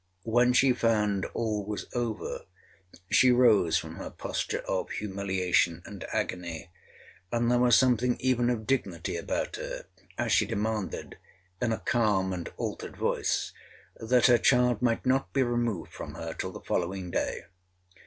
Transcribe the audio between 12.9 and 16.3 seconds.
voice, that her child might not be removed from